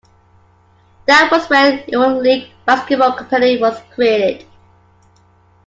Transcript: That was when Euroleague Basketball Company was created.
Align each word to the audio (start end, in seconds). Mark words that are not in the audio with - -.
That 1.05 1.29
was 1.31 1.47
when 1.47 1.83
Euroleague 1.83 2.49
Basketball 2.65 3.11
Company 3.15 3.59
was 3.59 3.79
created. 3.93 4.47